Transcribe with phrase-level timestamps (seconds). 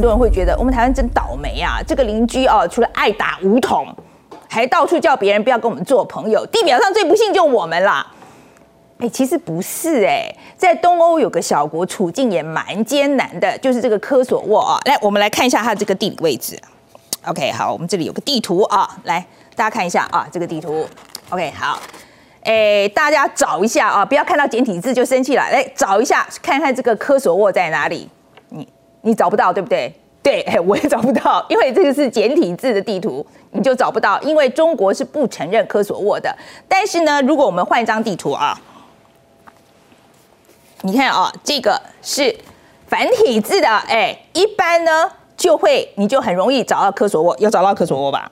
[0.00, 1.82] 很多人会觉得我们台湾真倒霉啊！
[1.86, 3.86] 这个邻居哦，除了爱打武统，
[4.48, 6.46] 还到处叫别人不要跟我们做朋友。
[6.46, 8.06] 地表上最不幸就我们啦。
[9.00, 14.80] 哎，其实不是哎，在东欧有个小国，处境也蛮艰难的，就是这个科索沃啊。
[14.86, 16.58] 来，我们来看一下它这个地理位置。
[17.26, 19.22] OK，好，我们这里有个地图啊，来
[19.54, 20.88] 大家看一下啊，这个地图。
[21.28, 21.78] OK，好。
[22.44, 24.02] 哎，大家找一下啊！
[24.02, 25.42] 不要看到简体字就生气了。
[25.50, 28.08] 来找一下，看看这个科索沃在哪里？
[28.48, 28.66] 你
[29.02, 29.92] 你找不到对不对？
[30.22, 34.20] 对，哎， 我也找不到，因为这个是简体字的地图，你就找不到。
[34.20, 36.34] 因为中国是不承认科索沃的。
[36.68, 38.60] 但是呢，如果我们换一张地图啊，
[40.82, 42.36] 你看啊，这个是
[42.86, 48.30] 繁体字的，哎，一般呢就会你就很容易找到科索沃，要找到科索沃吧？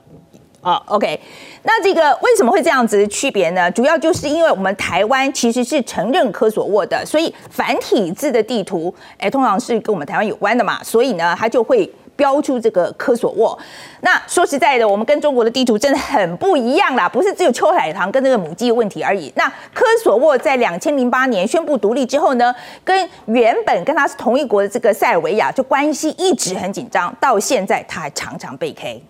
[0.61, 1.21] 啊，OK。
[1.63, 3.71] 那这个为什么会这样子区别呢？
[3.71, 13.57] 主要就是因为我们台湾其实是承认科索沃的，所以繁体字的地图，哎，通常是跟我们台湾有关的嘛，所以呢，它就会标出这个科索沃。
[14.01, 19.33] 那说实在的，我们跟中国的地图真的很不一样啦，不是只有秋海棠跟这个母鸡的问题而已。
[19.37, 29.01] 那科索沃在两千零八年宣布独立之后呢，跟原本跟它是同一国的这个塞尔维亚就关系一直很紧张，到现在它还常常被 K。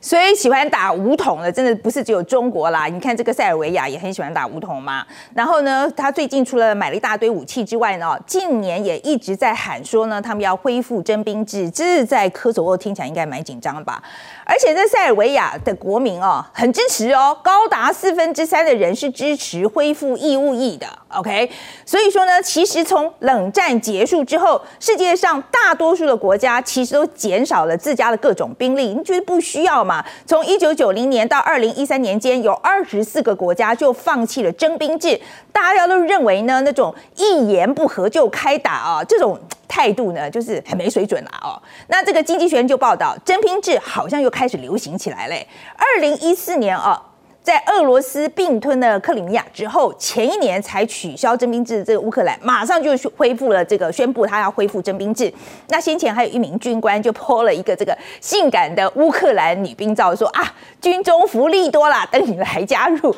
[0.00, 2.86] 所以喜欢打武统的，真的不是只有中国啦。
[2.86, 5.04] 你看这个塞尔维亚也很喜欢打武统嘛。
[5.34, 11.68] 然后呢，他最近除了买了一大堆武器之外呢，近年也一直在喊说呢，他们要恢复征兵制。
[11.70, 14.02] 这是在科索沃听起来应该蛮紧张吧？
[14.44, 20.86] 而且在塞尔维亚的国民哦，很支持哦，高达四分之三的人是支持恢复义务役的。
[21.08, 21.50] OK，
[21.84, 28.94] 所以说呢，其实从冷战结束之后，世界上大多数的国家其实都减少了自家的各种兵力。
[28.94, 29.84] 你觉得不需要
[30.26, 35.20] 从一九九零年到二零一三年间，有二十四个国家就放弃了征兵制。
[35.52, 41.60] 大家都认为呢，那种一言不合就开打啊，这种态度呢，就是很没水准了哦。
[41.88, 45.46] 那这个经济学人就报道，征兵制好像又开始流行起来嘞。
[45.76, 47.02] 二零一四年啊。
[47.48, 55.32] 在俄罗斯并吞了克里米亚之后，前一年才取消征兵制，这个乌克兰马上就恢复了这个宣布他要恢复征兵制。
[55.68, 60.44] 那先前还有一名军官就 po 了一个这个性感的乌克兰女兵照，说啊，
[60.78, 63.16] 军中福利多啦，等你来加入。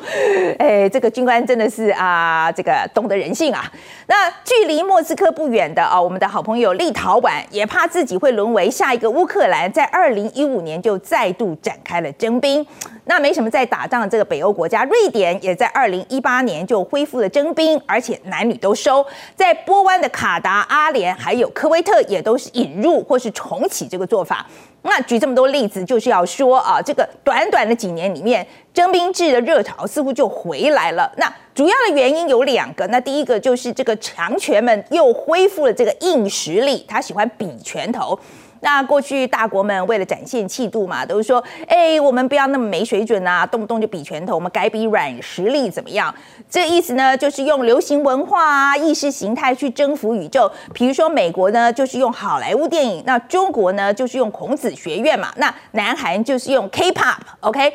[0.59, 3.69] 哎，这个军官真的是啊，这个懂得人性啊。
[4.07, 12.65] 那距离莫斯科不远的啊，我们的好朋友立陶宛也怕自己会沦为下一个乌克兰，在二零一五年就再度展开了征兵。
[13.05, 19.05] 那没什么在打仗，这个北欧国家瑞典也在二零一八年就恢复了征兵，而且男女都收。
[19.35, 24.45] 在波湾的卡达、阿联还有科威特也都是引入或是重启这个做法。
[24.83, 31.11] 那举这么多例子，就是要说啊，这个短短的几年里面，征兵制的热潮似乎就回来了。
[31.17, 38.19] 那主要的原因有两个，那第一个就是这个强权们又恢复了这个硬实力，他喜欢比拳头。
[38.61, 46.13] 那过去大国们为了展现气度嘛，都是说，哎，我们不要那么没水准啊，动不动就比拳头，我们改比软实力怎么样？
[46.49, 50.51] 这意思呢，就是用流行文化啊、意识形态去征服宇宙。
[50.73, 57.73] 比如说美国呢，就是用好莱坞电影；那中国呢，就是用孔子学院嘛；那南韩就是用 K-pop，OK，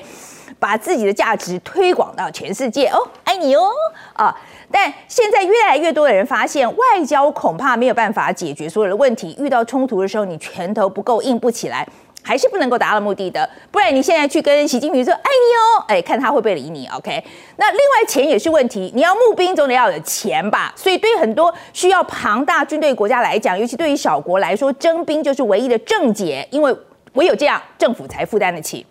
[0.58, 3.68] 把自己的价值推广到全世界哦，爱你哦，
[4.12, 4.36] 啊。
[4.68, 9.34] 但现在越来越多的人发现，外交恐怕没有办法解决所有的问题。
[9.38, 11.86] 遇到冲突的时候，你拳头不够硬不起来，
[12.22, 13.48] 还是不能够达到目的的。
[13.70, 17.24] 不然你现在去跟习近平说“爱你哦”，哎，看他会不会理你？OK？
[17.56, 20.72] 那另外钱也是问题，你要募兵总得要有钱吧？
[20.76, 26.76] 所以对很多需要庞大军队国家来讲，尤其对于小国来说，征兵就是唯一的症结，因为
[27.14, 28.84] 唯有这样，政府才负担得起。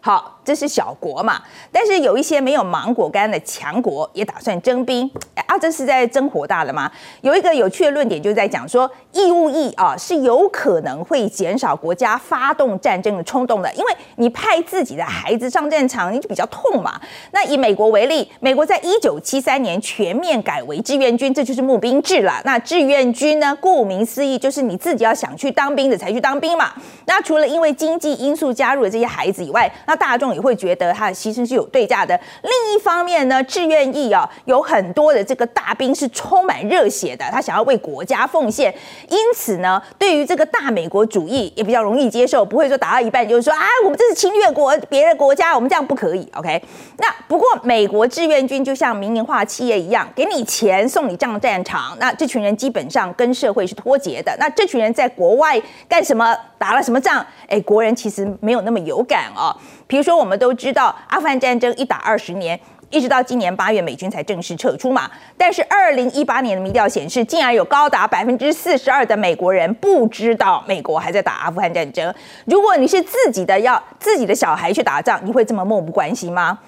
[0.00, 0.35] 好。
[0.46, 1.42] 这是小国嘛，
[1.72, 6.88] 但是有一些没有芒果干的强国也打算征兵啊，这是在争火大了吗？
[7.22, 17.00] 有一个有趣的论点，就在讲说义务役啊是有可能会减少国家发动战争的冲动的，因为你派自己的孩子上战场，你就比较痛嘛。
[17.32, 22.40] 那以美国为例，美国在一九七三年全面改为志愿军，这就是募兵制了。
[22.44, 26.72] 那志愿军呢，顾名思义就是你自己要想去当兵的才去当兵嘛。
[27.06, 30.35] 那除了因为经济因素加入了这些孩子以外，那大众。
[30.36, 32.14] 你会觉得他的牺牲是有对价的。
[32.42, 38.70] 另一方面呢，志愿役啊，有很多的这个大兵是充满热血的，他想要为国家奉献。
[39.08, 46.28] 因此呢，对于这个大美国主义也比较容易接受，不会说打到一半就是说啊，我们这是侵略国别的国家，我们这样不可以。
[46.34, 46.62] OK，
[46.98, 54.36] 那不过美国志愿军就像民营化企业一样，给你钱送你上战场，那这群人基本上跟社会是脱节的。
[54.38, 56.36] 那这群人在国外干什么？
[56.58, 57.24] 打了什么仗？
[57.48, 59.54] 哎，国人其实没有那么有感哦。
[59.86, 62.58] 比如说，我我们都知道阿富汗战争一打二十年，
[62.90, 65.08] 一直到今年八月，美军才正式撤出嘛。
[65.38, 72.12] 但是二零一八年的民调显示，竟然有高达百分之四十二的美国人不知道美国还在打阿富汗战争。
[72.46, 76.58] 如果你是自己的要自己的小孩去打仗，你会这么漠不关心吗？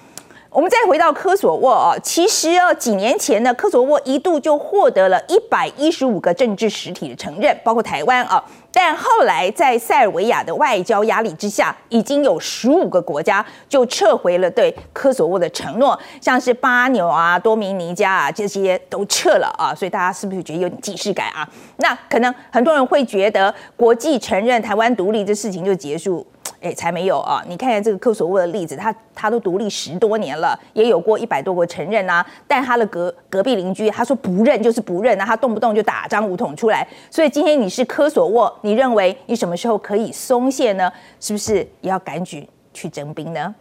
[0.51, 8.43] 我们再回到科索沃啊，其实哦，几年前呢，科索沃一度就获得了一百一十五个政治实体的承认，包括台湾啊。
[8.71, 19.73] 但后来在塞尔维亚的外交压力之下，已经有十五个国家就撤回了对科索沃的承诺，像是巴纽啊、多米尼加啊这些都撤了啊。
[19.75, 21.47] 所以大家是不是觉得有点既视感啊？
[21.77, 26.25] 那可能很多人会觉得，国际承认台湾独立这事情就结束。
[26.61, 27.41] 哎，才没有啊！
[27.47, 32.25] 你看看这个科索沃的例子，他他都独立十多年了，也有过一百多个承认啊。
[32.47, 36.85] 但他的隔隔壁邻居他说不认就是不认啊，他动不动就打张武统出来。
[37.09, 40.91] 所以今天你是科索沃，你认为你什么时候可以松懈呢？
[41.19, 43.55] 是不是也要赶紧去征兵呢？